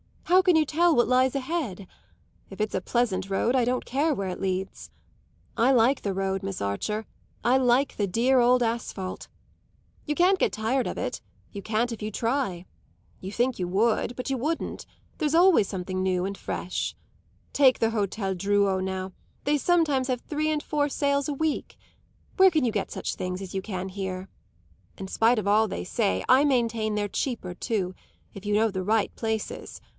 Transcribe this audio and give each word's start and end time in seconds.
How 0.25 0.41
can 0.41 0.55
you 0.55 0.65
tell 0.65 0.95
what 0.95 1.07
lies 1.07 1.35
ahead? 1.35 1.85
If 2.49 2.59
it's 2.59 2.73
a 2.73 2.81
pleasant 2.81 3.29
road 3.29 3.53
I 3.55 3.63
don't 3.65 3.85
care 3.85 4.15
where 4.15 4.29
it 4.29 4.41
leads. 4.41 4.89
I 5.57 5.71
like 5.71 6.01
the 6.01 6.13
road, 6.15 6.41
Miss 6.41 6.59
Archer; 6.61 7.05
I 7.43 7.57
like 7.57 7.95
the 7.97 8.07
dear 8.07 8.39
old 8.39 8.63
asphalte. 8.63 9.27
You 10.07 10.15
can't 10.15 10.39
get 10.39 10.51
tired 10.53 10.87
of 10.87 10.97
it 10.97 11.21
you 11.51 11.61
can't 11.61 11.91
if 11.91 12.01
you 12.01 12.09
try. 12.09 12.65
You 13.19 13.31
think 13.31 13.59
you 13.59 13.67
would, 13.67 14.15
but 14.15 14.29
you 14.31 14.37
wouldn't; 14.37 14.87
there's 15.19 15.35
always 15.35 15.67
something 15.67 16.01
new 16.01 16.25
and 16.25 16.35
fresh. 16.37 16.95
Take 17.53 17.77
the 17.77 17.89
Hôtel 17.89 18.35
Drouot, 18.35 18.83
now; 18.83 19.11
they 19.43 19.57
sometimes 19.59 20.07
have 20.07 20.21
three 20.21 20.49
and 20.49 20.63
four 20.63 20.89
sales 20.89 21.27
a 21.29 21.33
week. 21.35 21.77
Where 22.37 22.49
can 22.49 22.65
you 22.65 22.71
get 22.71 22.89
such 22.89 23.13
things 23.15 23.41
as 23.41 23.53
you 23.53 23.61
can 23.61 23.89
here? 23.89 24.27
In 24.97 25.07
spite 25.09 25.37
of 25.37 25.47
all 25.47 25.67
they 25.67 25.83
say 25.83 26.23
I 26.27 26.45
maintain 26.45 26.95
they're 26.95 27.07
cheaper 27.07 27.53
too, 27.53 27.93
if 28.33 28.43
you 28.45 28.55
know 28.55 28.71
the 28.71 28.81
right 28.81 29.13
places. 29.15 29.79